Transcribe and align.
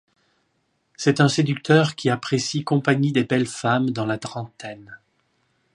C'est 0.97 1.21
un 1.21 1.27
séducteur 1.27 1.93
qui 1.95 2.09
apprécie 2.09 2.63
compagnie 2.63 3.11
des 3.11 3.23
belles 3.23 3.45
femmes 3.45 3.91
dans 3.91 4.07
la 4.07 4.17
trentaine. 4.17 4.97